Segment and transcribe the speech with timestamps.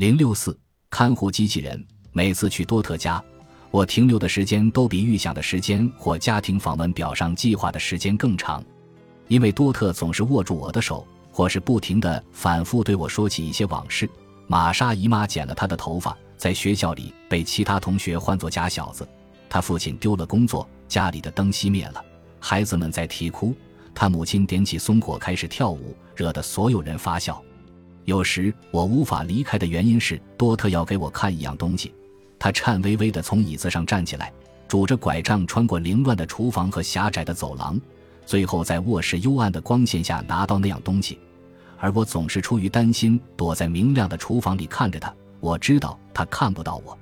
[0.00, 0.58] 零六四
[0.88, 1.86] 看护机器人。
[2.10, 3.22] 每次去多特家，
[3.70, 8.64] 我停留的时间都比预想的时间或家庭访问表上计划的时间更长，
[9.28, 14.08] 因为多特总是握住我的手，或是不停地反复对我说起一些往事。
[14.46, 19.06] 玛莎姨妈剪了她的头发，在学校里被其他同学唤作假小子。
[19.50, 22.02] 他父亲丢了工作，家里的灯熄灭了，
[22.38, 23.54] 孩子们在啼哭。
[23.94, 27.44] 他母亲点起松果开始跳舞，惹得所有人发笑。
[28.10, 31.94] 有时我无法离开的原因是多特要给我看一样东西。
[32.40, 34.32] 他颤巍巍地从椅子上站起来，
[34.66, 37.80] 拄着拐杖穿过凌乱的厨房和狭窄的走廊，
[38.26, 41.20] 最后在卧室幽暗的光线下拿到那样东西。
[41.78, 45.14] 而我总是出于担心，躲在明亮的厨房里看着他。
[45.38, 46.98] 我知道他看不到我。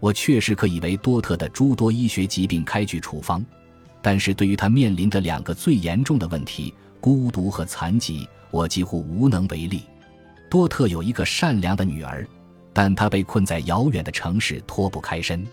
[0.00, 3.42] 我确实可以为多特的诸多医学疾病开具处方。
[4.02, 9.84] 但是对于他面临的两个最严重的问题——孤独和残疾，我几乎无能为力。
[10.52, 12.28] 多特有一个善良的女儿，
[12.74, 15.46] 但她被困在遥远的城市，脱不开身。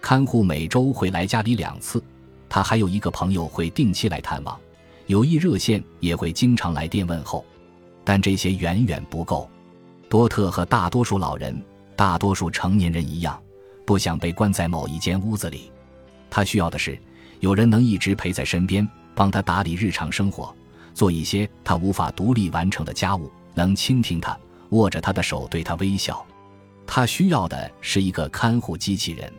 [0.00, 2.02] 看护每周会来家里两次，
[2.48, 4.58] 他还有一个朋友会定期来探望，
[5.06, 7.44] 友谊热线也会经常来电问候。
[8.02, 9.48] 但这些远远不够。
[10.08, 13.40] 多特和大多数老人、大多数成年人一样，
[13.86, 15.70] 不想被关在某一间屋子里。
[16.28, 16.98] 他需要的是。
[17.38, 20.52] 有人能一直陪在身边，帮他打理日常生活，
[20.94, 24.38] 做一些他无法独立完成的家务，能倾听他，
[24.70, 26.24] 握着他的手对他微笑。
[26.86, 29.32] 他需要的是一个看护机器人。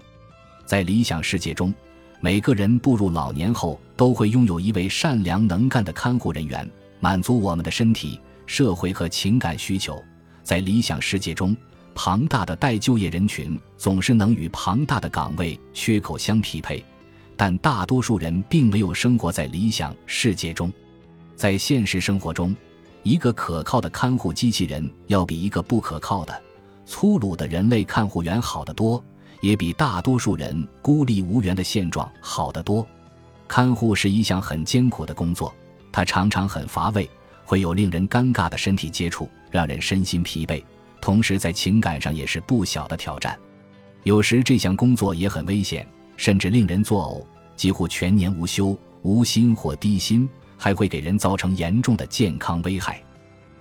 [0.66, 1.73] 在理想世界中，
[2.20, 10.02] 每个人步入老年后都会拥有一位善良能干的看护人员，满足我们的身体、社会和情感需求。
[10.42, 11.55] 在理想世界中，
[11.94, 16.83] 庞大的待就业人群总是能与庞大的岗位缺口相匹配。
[17.36, 20.72] 但大多数人并没有生活在理想世界中，
[21.36, 22.55] 在现实生活中，
[23.03, 26.41] 一个可靠的看护机器人要比一个不可靠的、
[26.85, 29.03] 粗鲁的人类看护员好得多，
[29.41, 32.85] 也比大多数人孤立无援的现状好得多。
[33.47, 35.53] 看护是一项很艰苦的工作，
[35.92, 37.09] 它常常很乏味，
[37.45, 40.63] 会有令人尴尬的身体接触，让人身心疲惫，
[40.99, 43.37] 同时在情感上也是不小的挑战。
[44.03, 45.87] 有时这项工作也很危险。
[46.15, 47.25] 甚至令人作呕，
[47.55, 50.30] 几乎全年无休，无薪或低薪，
[50.63, 53.03] 还会给人造成严重的健康危害。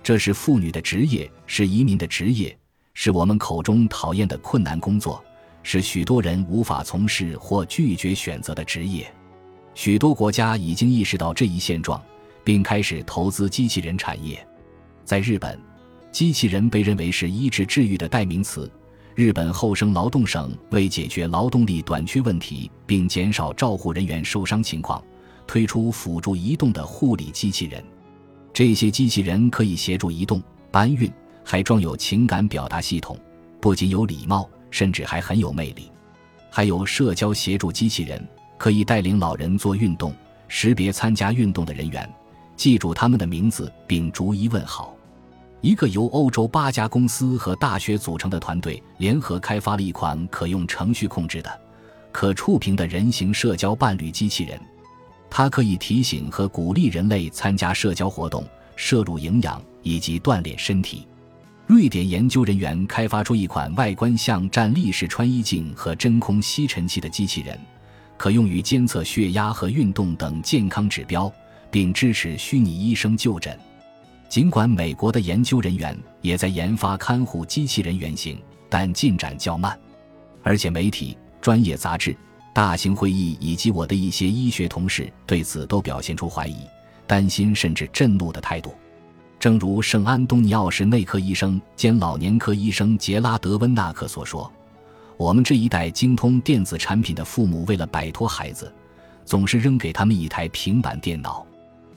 [0.01, 2.57] 这是妇女的职业，是移民的职业，
[2.93, 5.21] 是我们口中讨厌的困难工作，
[5.63, 9.13] 是许多人无法从事或拒绝选择的职业。
[9.75, 12.01] 许多国家已经意识到这一现状，
[12.41, 14.41] 并开始投资机器人产业。
[15.03, 15.59] 在日本，
[16.09, 18.71] 机器人被认为是医治治愈的代名词。
[19.13, 25.03] 日本厚生劳动省为解决劳动力短缺问题，并减少照护人员受伤情况，
[25.45, 27.83] 推出辅助移动的护理机器人。
[28.53, 31.11] 这些机器人可以协助移动、搬运，
[31.43, 33.17] 还装有情感表达系统，
[33.59, 35.91] 不仅有礼貌，甚至还很有魅力。
[36.51, 38.23] 还有社交协助机器人，
[38.59, 40.13] 可以带领老人做运动，
[40.47, 42.07] 识别参加运动的人员，
[42.55, 44.95] 记住他们的名字，并逐一问好。
[45.61, 51.61] 一个由欧洲八家公司和大学组成的团队联合开发了一款可用程序控制的、
[52.11, 54.59] 可触屏的人形社交伴侣机器人。
[55.35, 58.45] 它可以提醒和鼓励人类参加社交活动、
[58.75, 61.07] 摄入营养以及锻炼身体。
[61.65, 67.59] 瑞典研究人员开发出一款外观像站立式穿衣镜和真空吸尘器的机器人，
[68.15, 71.33] 可用于监测血压和运动等健康指标，
[71.71, 73.57] 并支持虚拟医生就诊。
[74.29, 78.39] 尽管美国的研究人员也在研发看护机器人原型，
[78.69, 79.75] 但进展较慢，
[80.43, 82.15] 而且媒体、专业杂志、
[82.53, 86.57] 大型会议以及我的一些医学同事对此都表现出怀疑、
[87.07, 88.73] 担心甚至震怒的态度。
[89.39, 94.49] 正如圣安东尼奥市内科医生兼老年科医生杰拉德·温纳克所说
[95.17, 98.71] ：“我们这一代精通电子产品的父母，为了摆脱孩子，
[99.25, 101.45] 总是扔给他们一台平板电脑。”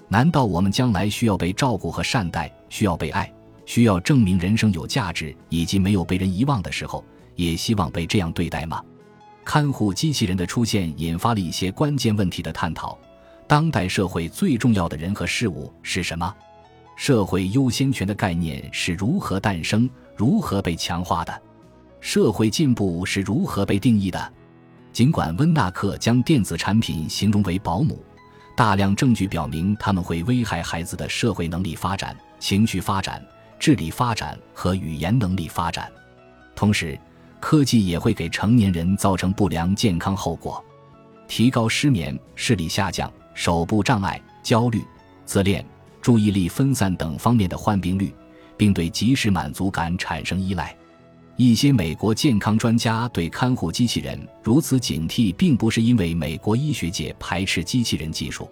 [0.09, 3.31] 难道我们将来需要被照顾和善待，需要被爱，
[3.65, 8.83] 需要证明人生有价值以及没有被人遗忘的时候，也希望被这样对待吗？
[9.47, 12.99] 看护机器人的出现引发了一些关键问题的探讨：
[13.47, 16.35] 当代社会最重要的人和事物是什么？
[16.97, 21.43] 社会优先权的概念是如何诞生、如何被强化的？
[22.01, 24.33] 社会进步是如何被定义的？
[24.93, 28.05] 尽管温纳克将电子产品形容为保姆。
[28.57, 33.25] 大量证据表明，他们会危害孩子的社会能力发展、情绪发展、
[33.61, 35.89] 智力发展和语言能力发展。
[36.57, 36.99] 同时，
[37.49, 40.61] 科技也会给成年人造成不良健康后果，
[41.29, 44.83] 提高失眠、视力下降、手部障碍、焦虑、
[45.25, 45.65] 自恋、
[46.03, 48.13] 注意力分散等方面的患病率，
[48.57, 50.77] 并对即时满足感产生依赖。
[51.37, 58.51] 一些美国健康专家对看护机器人如此警惕，并不是因为美国医学界排斥机器人技术。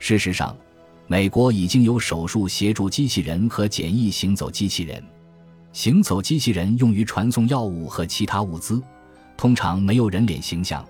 [0.00, 0.56] 事实上，
[1.06, 5.00] 美国已经有手术协助机器人和简易行走机器人。
[5.74, 8.80] 行走机器人用于传送药物和其他物资，
[9.36, 10.86] 通常没有人脸形象，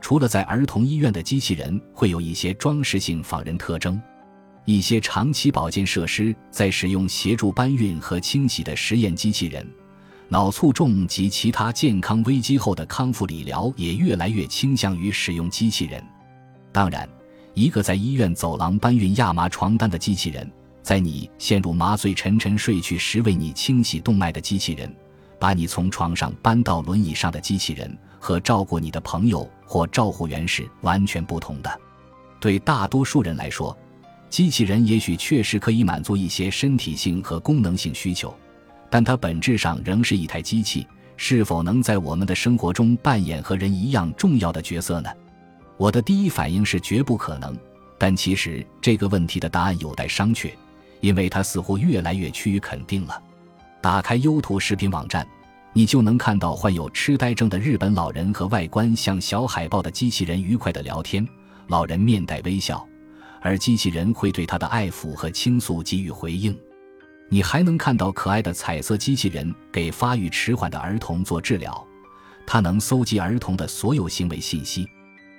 [0.00, 4.02] 除了在儿童医院的机器人会有一些装饰性仿人特征。
[4.64, 9.64] 一些长期保健设施在使用协助搬运和清洗的实验机器人。
[10.28, 16.04] 脑卒中及其他健康危机后的康复理疗也越来越倾向于使用机器人。
[16.72, 17.08] 当然，
[17.52, 20.50] 一个在医院走廊搬运亚麻床单的机器人，
[20.84, 24.94] 在你陷入麻醉沉沉睡去时为你清洗动脉的机器人，
[25.38, 31.80] 把你从床上搬到轮椅上的机器人，和照顾你的朋友或照护员是完全不同的。
[32.38, 33.74] 对大多数人来说，
[34.28, 38.32] 机器人也许确实可以满足一些身体性和功能性需求。
[38.90, 40.86] 但它本质上仍是一台机器，
[41.16, 45.08] 是否能在我们的生活中扮演和人一样重要的角色呢？
[45.78, 47.56] 我的第一反应是绝不可能，
[47.98, 50.52] 但其实这个问题的答案有待商榷，
[51.00, 53.22] 因为它似乎越来越趋于肯定了。
[53.80, 55.26] 打开优图视频网站，
[55.72, 61.26] 你就能看到患有痴呆症的日本老人和外观像小海豹的机器人愉快的聊天，
[61.68, 62.86] 老人面带微笑，
[63.40, 66.58] 而机器人会对他的爱抚和倾诉给予回应。
[67.28, 71.86] 你还能看到可爱的彩色机器人给发育迟缓的儿童做治疗，
[72.46, 74.88] 它能搜集儿童的所有行为信息。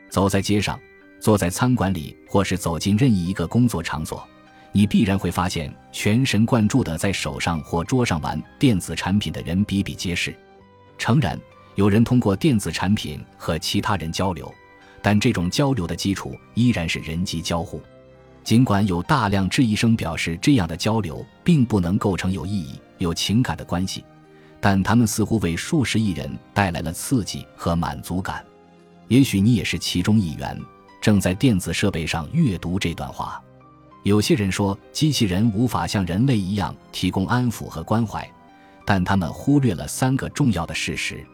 [0.09, 0.79] 走在街上，
[1.19, 4.27] 坐在餐馆里，或是走进任意一个工作场所，
[4.75, 10.35] 你必然会发现全神贯注地在手上或桌上玩电子产品的人比比皆是。
[10.97, 11.39] 诚然，
[11.75, 14.53] 有人通过电子产品和其他人交流，
[15.01, 17.81] 但这种交流的基础依然是人机交互。
[18.43, 24.03] 尽管有大量质疑声表示这样的交流并不能构成有意义、有情感的关系，
[24.59, 28.45] 但他们似乎为数十亿人带来了刺激和满足感。
[29.07, 30.59] 也许你也是其中一员，
[30.99, 33.41] 正在电子设备上阅读这段话。
[34.05, 38.29] 有些人说机器人无法像人类一样提供安抚和关怀，
[38.85, 41.25] 但他们忽略了三个重要的事实：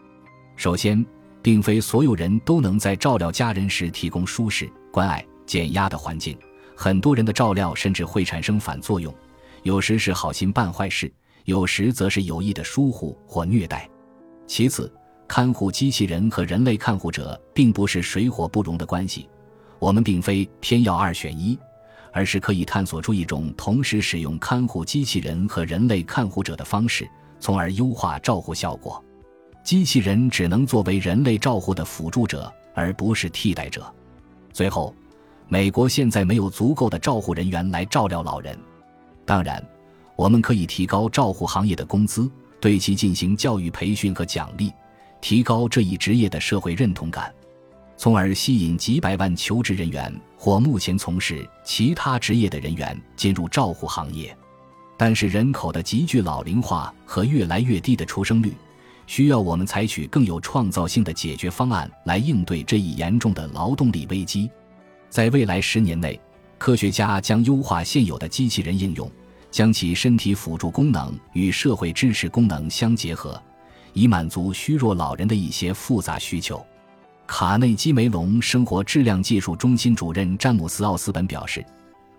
[0.56, 1.04] 首先，
[1.42, 6.34] 并非所有人都能在照料家人时提供舒适、关爱、减压的环境。
[6.74, 9.14] 很多人的照料甚至会产生反作用，
[9.64, 11.12] 有时是好心办坏事，
[11.44, 13.86] 有时则是有意的疏忽或虐待。
[14.46, 14.90] 其次，
[15.28, 19.28] 看护机器人和人类看护者并不是水火不容的关系，
[19.78, 21.58] 我们并非偏要二选一，
[22.12, 27.08] 而是可以探索出一种同时使用看护机器人和人类看护者的方式，
[27.40, 29.02] 从而优化照护效果。
[29.64, 33.92] 机器人只能作为人类照护的辅助者，而不是替代者。
[34.52, 34.94] 最后。
[35.48, 38.58] 美国现在没有足够的照护人员来照料老人。
[39.26, 39.62] 当然，
[40.16, 44.72] 我们可以提高照护行业的工资，对其进行教育培训和奖励，
[45.20, 47.30] 提高这一职业的社会认同感，
[48.02, 54.36] 从而吸引几百万求职人员或目前从事其他职业的人员进入照护行业。
[54.96, 58.56] 但是，人口的急剧老龄化和越来越低的出生率，
[59.06, 64.50] 需要我们采取更有创造性的解决方案来应对这一严重的劳动力危机。
[65.08, 66.18] 在未来十年内，
[66.58, 69.08] 科学家将优化现有的机器人应用，
[69.48, 73.40] 将其身体辅助功能与社会支持功能相结合，
[73.92, 76.66] 以满足虚弱老人的一些复杂需求。
[77.34, 81.64] 卡内基梅隆生活质量技术中心主任詹姆斯·奥斯本表示：“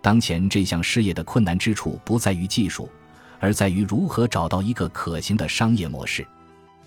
[0.01, 2.89] 当前这项事业的困难之处不在于技术，
[3.39, 6.25] 而在于如何找到一个可行的商业模式。”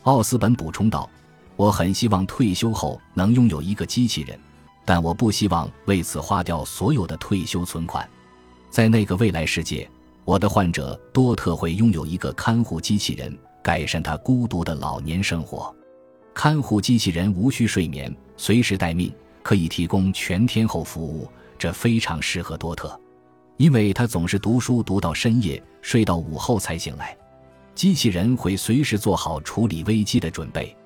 [0.03, 1.09] 奥斯本补充道
[1.55, 4.37] ：“我很希望退休后能拥有一个机器人。”
[4.85, 8.07] 但我不希望为此花掉所有的退休存款。
[8.71, 9.89] 在那个未来世界，
[10.25, 15.73] 我的患者多特会拥有一个看护机器人，改善他孤独的老年生活。
[16.37, 19.11] 看护机器人无需睡眠，随时待命，
[19.43, 21.27] 可以提供全天候服务。
[21.59, 23.01] 这非常适合多特，
[23.57, 27.17] 因为他总是读书读到深夜，睡到午后才醒来。
[27.75, 30.77] 机器人会随时做好处理危机的准备。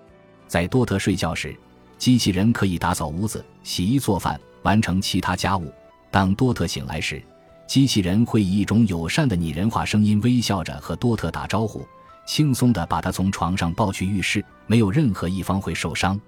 [0.46, 1.52] 在多特睡觉时。
[1.98, 5.70] 机器人可以打扫屋子、洗衣做饭、完成其他家务。
[6.10, 7.22] 当多特醒来时，
[7.66, 11.86] 机器人会以一种友善的拟人化声音微笑着和多特打招呼，
[12.30, 16.18] 轻松地把他从床上抱去浴室，没有任何一方会受伤。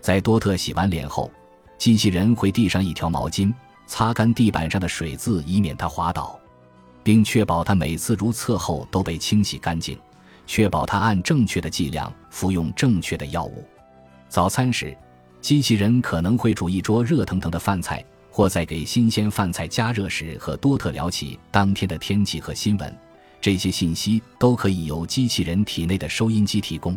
[0.00, 1.28] 在多特洗完脸后，
[1.76, 3.52] 机器人会递上一条毛巾，
[3.84, 6.38] 擦干地板上的水渍，以免他滑倒，
[7.02, 9.98] 并确保他每次如厕后都被清洗干净，
[10.46, 13.66] 确保他按正确的剂量服用正确的药物。
[14.28, 14.96] 早餐时。
[15.40, 22.96] 机器人可能会煮一桌热腾腾的饭菜，或在给新鲜饭菜加热时和多特聊起当天的天气和新闻。
[23.40, 26.96] 这些信息都可以由机器人体内的收音机提供。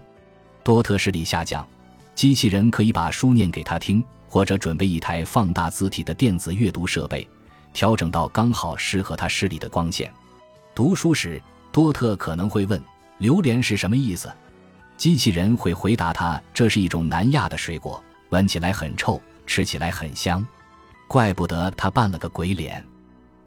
[0.64, 1.68] 多特视力下降，
[2.16, 7.28] 机器人可以把书念给他听，或者准备一台放大字体的电子阅读设备，
[7.74, 10.12] 调整到刚好适合他视力的光线。
[10.76, 12.82] 读书时，多特可能会问
[13.20, 14.32] ：“榴莲是什么意思？”
[14.98, 20.46] 机器人会回答他：“这是一种南亚的水果，闻起来很臭，吃起来很香。”
[21.08, 22.84] 怪不得他扮了个鬼脸。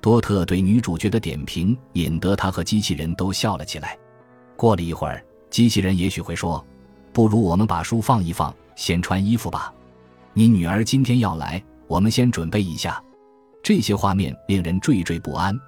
[0.07, 3.99] 多特对女主角的点评引得他和机器人都笑了起来。
[4.55, 5.21] 过了一会儿，
[5.51, 6.65] 机器人也许会说。
[7.13, 9.75] 不如我们把书放一放，先穿衣服吧。
[10.33, 13.03] 你女儿今天要来，我们先准备一下。
[13.65, 15.59] 这些画面令人惴惴不安，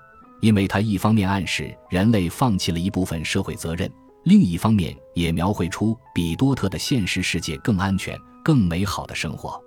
[0.40, 3.90] 因为它一方面暗示人类放弃了一部分社会责任，
[4.22, 9.60] 另一方面也描绘出比多特的现实世界更安全、更美好的生活。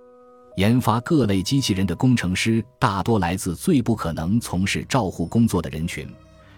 [0.57, 6.07] 研发各类机器人的工程师大多来自最不可能从事照护工作的人群，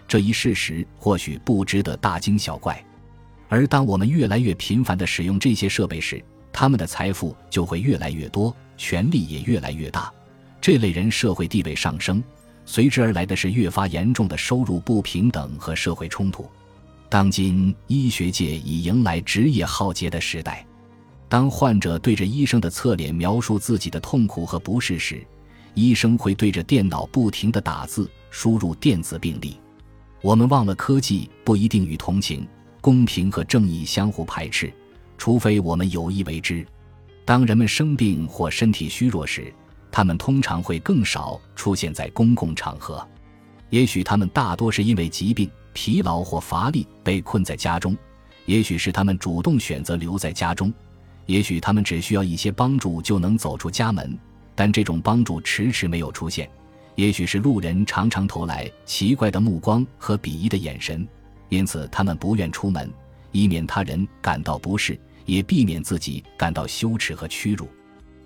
[0.08, 2.84] 这一事实或许不值得大惊小怪。
[3.48, 6.22] 而当我们越来越频繁地使用这些设备时，
[6.52, 10.12] 他们的财富就会越来越多，权力也越来越大。
[10.60, 12.22] 这类人社会地位上升，
[12.64, 16.50] 随之而来的是越发严重的收入不平等和社会冲突。
[17.08, 20.66] 当今医学界已迎来职业浩劫的时代。
[21.34, 25.26] 当患者对着医生的侧脸描述自己的痛苦和不适时，
[25.74, 29.58] 医生会对着电脑不停地打字，输入电子病历。
[30.22, 32.46] 我们忘了，科技不一定与同情。
[32.80, 34.72] 公平和正义相互排斥，
[35.18, 36.64] 除非我们有意为之。
[37.24, 39.52] 当人们生病或身体虚弱时，
[39.90, 43.04] 他们通常会更少出现在公共场合。
[43.70, 47.92] 也许他们大多是因为疾病、疲劳或乏力被困在家中；
[48.46, 50.70] 也许是他们主动选择留在家中；
[51.26, 54.18] 也许他们只需要一些帮助就能走出家门，
[54.54, 56.46] 但这种帮助迟迟没有出现；
[56.96, 61.06] 也许是路人常常投来奇怪的目光和鄙夷的眼神。
[61.48, 62.90] 因此，他们不愿出门，
[63.32, 67.68] 以免他人感到不适，也避免自己感到羞耻和屈辱。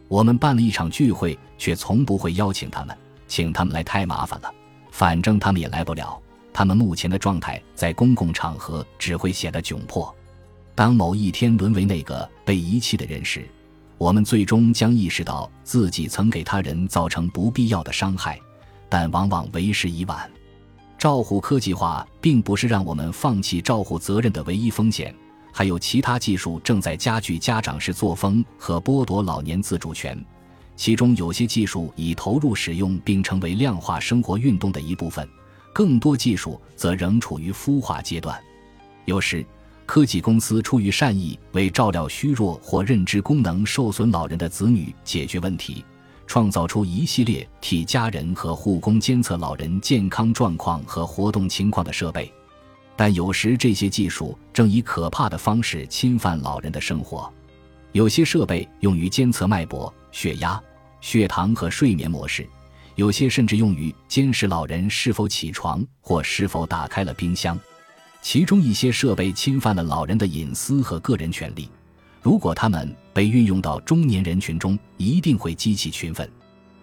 [0.08, 4.50] 我们办了一场聚会，却从不会邀请他们，请他们来太麻烦了。
[4.90, 6.20] 反正他们也来不了。
[6.52, 10.12] 他们目前的状态在公共场合只会显得窘迫。
[10.74, 13.46] 当某一天沦为那个被遗弃的人时，
[13.98, 18.40] 我们最终将意识到自己曾给他人造成不必要的伤害，
[18.88, 20.30] 但往往为时已晚。
[20.96, 25.14] 照护科技化并不是让我们放弃照护责任的唯一风险，
[25.52, 30.18] 还有其他技术正在加剧家长式作风和剥夺老年自主权。
[30.74, 35.28] 其中有些技术已投入使用并成为量化生活运动的一部分，
[35.74, 38.42] 更多技术则仍处于孵化阶段。
[39.04, 39.44] 有时，
[39.88, 45.82] 科技公司出于善意，为照料虚弱或认知功能受损老人的子女解决问题。
[46.26, 52.30] 创造出一系列替家人和护工监测老人健康状况和活动情况的设备，
[52.96, 57.32] 但有时这些技术正以可怕的方式侵犯老人的生活。
[57.92, 60.62] 有些设备用于监测脉搏、血压、
[61.00, 62.46] 血糖和睡眠模式，
[62.94, 67.58] 有些甚至用于监视老人是否起床或是否打开了冰箱。
[68.30, 71.66] 其中一些设备侵犯了老人的隐私和个人权利。
[72.20, 76.30] 如果他们被运用到中年人群中，一定会激起群愤。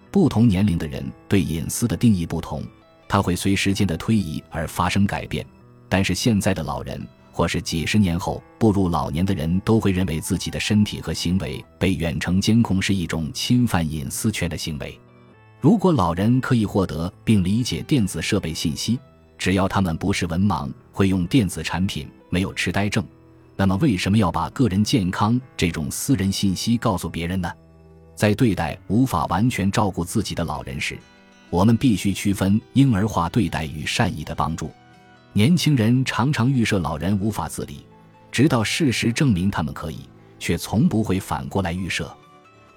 [0.10, 2.64] 不同年龄的人对隐私的定义不同，
[3.08, 5.46] 它会随时间的推移而发生改变。
[5.88, 7.00] 但是现在的老人，
[7.32, 15.00] 或是几十年后步入老年的人，都会认为自己的身体和行为被远程监控是一种侵犯隐私权的行为。
[15.62, 19.00] 如果老人可以获得并理解电子设备信息，
[19.38, 23.06] 只要他们不是文盲，会用电子产品，没有痴呆症。
[23.56, 27.52] 那么，为什么要把个人健康这种私人信息告诉别人呢？
[28.16, 30.98] 在对待无法完全照顾自己的老人时，
[31.50, 34.72] 我们必须区分婴儿化对待与善意的帮助。
[35.32, 37.86] 年轻人常常预设老人无法自理，
[38.32, 40.00] 直到事实证明他们可以，
[40.40, 42.10] 却从不会反过来预设。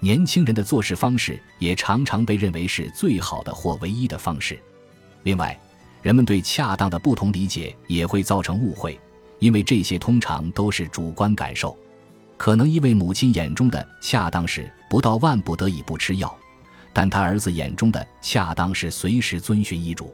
[0.01, 4.57] 年轻人的做事方式也常常被认为是最好的或唯一的方式。
[5.23, 5.57] 另外，
[6.01, 8.99] 人们对恰当的不同理解也会造成误会。
[9.39, 11.77] 因为这些通常都是主观感受，
[12.35, 16.37] 可能一位母亲眼中的恰当是不到万不得已不吃药，
[16.91, 20.13] 但他儿子眼中的恰当是随时遵循医嘱。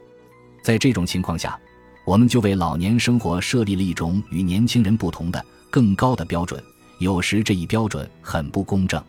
[0.62, 1.58] 在这种情况下，
[2.04, 6.62] 我们就为老年生活设立了一种与年轻人不同的更高的标准。
[7.00, 9.02] 有时这一标准很不公正。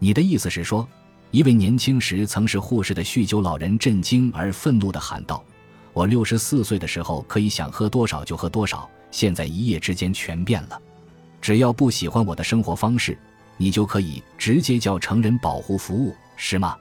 [0.00, 0.86] 你的意思是说，
[1.30, 5.42] 一位年轻时曾是护士的酗酒老人震惊而愤怒地喊道
[5.94, 10.82] ：“我六十四岁的时候可以想喝多少就喝多少。”现在一夜之间全变了，
[11.40, 13.16] 只要不喜欢我的生活方式，
[13.56, 16.76] 你就可以直接叫成人保护服务，是吗？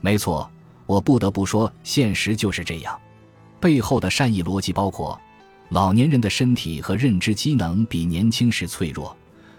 [0.00, 0.50] 没错，
[0.86, 2.98] 我不得不说，现实就是这样。
[3.60, 5.20] 背后的善意逻辑包括：
[5.68, 9.14] 老年人的身体和认知机能比年轻时脆弱，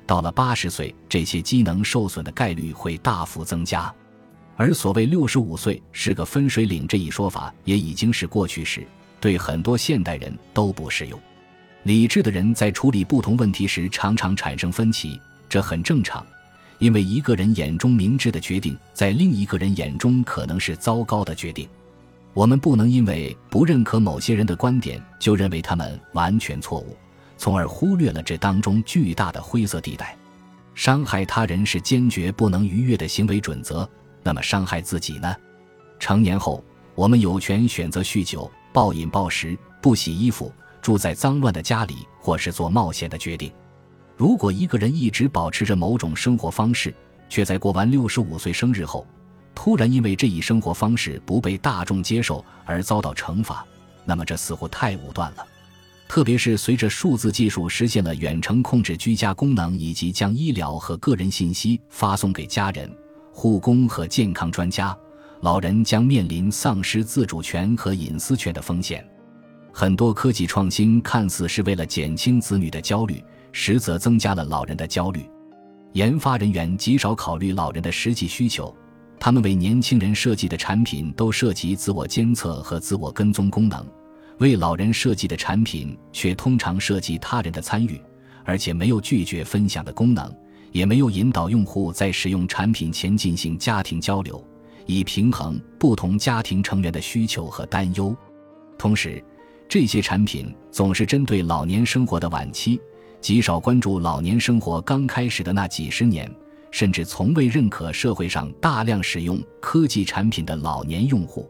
[0.08, 3.94] 到了八十岁，这些机能受损的概率会大幅增加。
[4.58, 8.86] 而所谓六十五岁是个分水岭这一说法也已经是过去时，
[9.22, 11.20] 对很多现代人都不适用。
[11.84, 16.26] 理智的人在处理不同问题时常常产生分歧，这很正常，
[16.80, 21.70] 因为一个人眼中明智的决定，在另一个人眼中可能是糟糕的决定。
[22.34, 26.98] 我们不能因为不认可某些人的观点，就认为他们完全错误，
[27.38, 30.18] 从而忽略了这当中巨大的灰色地带。
[30.74, 33.88] 伤害他人是坚决不能逾越的行为准则。
[34.28, 35.34] 那么伤害自己呢？
[36.00, 36.62] 成年后，
[36.96, 43.50] 我们有权选择酗酒、暴饮暴食、不洗衣服、住在脏乱的家里，或是做冒险的决定。
[44.18, 46.94] 如果一个人一直保持着某种生活方式，
[47.30, 49.08] 却在过完六十五岁生日后，
[49.56, 53.66] 突然因为这一生活方式不被大众接受而遭到惩罚，
[54.04, 55.48] 那么这似乎太武断了。
[56.10, 62.94] 特别是随着数字技术实现了远程控制居家功能，以及将医疗和个人信息发送给家人。
[63.40, 64.98] 护工和健康专家，
[65.42, 69.08] 老人将面临丧失自主权和隐私权的风险。
[69.72, 75.30] 很多科技创新看似是为了减轻子女的焦虑，实则增加了老人的焦虑。
[75.94, 78.76] 研发人员极少考虑老人的实际需求，
[79.20, 83.86] 他们为年轻人设计的产品都涉及自我监测和自我跟踪功能，
[84.40, 88.02] 为老人设计的产品却通常涉及他人的参与，
[88.46, 90.36] 而且没有拒绝分享的功能。
[90.72, 94.44] 也没有引导用户在使用产品前进行家庭交流，
[94.86, 98.16] 以平衡不同家庭成员的需求和担忧。
[98.78, 99.24] 同时，
[99.68, 102.80] 这些产品总是针对老年生活的晚期，
[103.20, 106.30] 极少关注老年生活刚开始的那几十年，
[106.72, 111.50] 甚至从未认可社会上大量使用科技产品的老年用户。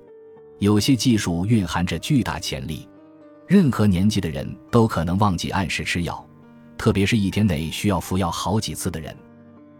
[0.59, 2.87] 有些技术蕴含着巨大潜力，
[3.45, 6.26] 任何年纪的人都可能忘记按时吃药。
[6.77, 9.15] 特别是一天内需要服药好几次的人，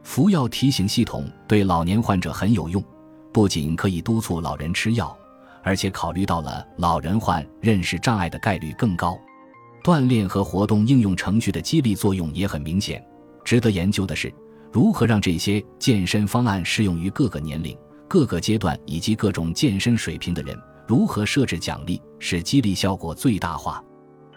[0.04, 2.84] 服药提醒系统对老年患者很有用，
[3.32, 5.16] 不仅可以督促老人吃药，
[5.64, 9.18] 而且考虑到了老人患认识障碍的概率更高。
[9.84, 13.02] 锻炼和活动应用程序的激励作用也很明显。
[13.46, 14.34] 值得研究的是，
[14.72, 20.58] 如何让这些健身方案适用于各个年龄、各个阶段以及各种健身水平的人。
[20.86, 23.84] 如何设置奖励，使激励效果最大化？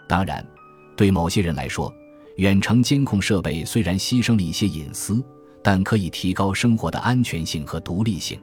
[0.07, 0.45] 当然，
[0.95, 1.93] 对某些人来说。
[2.41, 5.23] 远程监控设备虽然牺牲了一些隐私，
[5.61, 8.41] 但可以提高生活的安全性和独立性。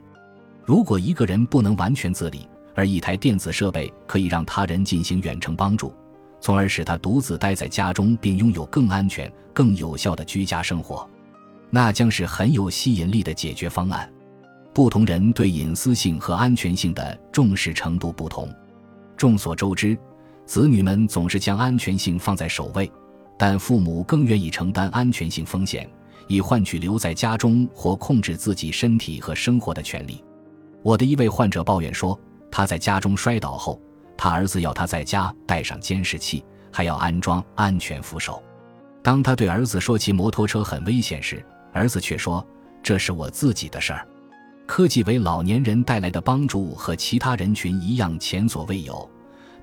[0.63, 5.93] 如果一个人不能完全自理，而一台电子设备可以让他人进行远程帮助，
[6.39, 11.05] 从而使他独自待在家中并拥有更安全、更有效的居家生活，
[11.69, 14.09] 那将是很有吸引力的解决方案。
[14.73, 18.47] 不同人对隐私性和安全性的重视程度不同。
[19.17, 19.97] 众所周知，
[20.45, 22.89] 子女们总是将安全性放在首位。
[23.39, 25.89] 但父母更愿意承担安全性风险，
[26.27, 30.21] 以换取留在家中或控制自己身体和生活的权利。
[30.83, 32.19] 我的一位患者抱怨说，
[32.51, 33.81] 他在家中摔倒后，
[34.17, 38.43] 他儿子要他在家带上监视器，还要安装安全扶手。
[39.01, 42.45] 当他对儿子说骑摩托车很危险时，儿子却说
[42.83, 44.05] ：“这是我自己的事儿。”
[44.67, 49.09] 科技为老年人带来的帮助和其他人群一样前所未有，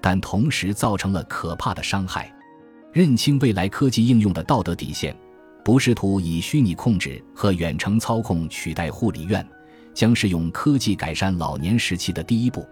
[0.01, 2.33] 但同时造成了可怕的伤害。
[2.97, 5.15] 认清未来科技应用的道德底线，
[5.63, 9.47] 不试图以虚拟控制和远程操控取代护理院，
[9.93, 12.67] 将是用科技改善老年时期的第一步。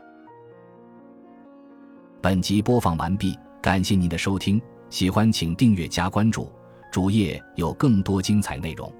[2.22, 4.58] 本集播放完毕，感谢您的收听，
[4.88, 6.50] 喜欢请订阅加关注，
[6.90, 8.90] 主页有更多精彩内容。